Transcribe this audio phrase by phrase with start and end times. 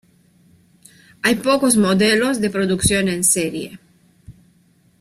[1.21, 3.79] Hay pocos modelos de producción en serie.